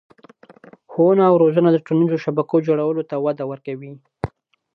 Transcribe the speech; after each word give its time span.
ښوونه 0.91 1.23
او 1.29 1.35
روزنه 1.43 1.69
د 1.71 1.77
ټولنیزو 1.85 2.17
شبکو 2.23 2.55
جوړولو 2.67 3.03
ته 3.09 3.15
وده 3.25 3.43
ورکوي. 3.51 3.93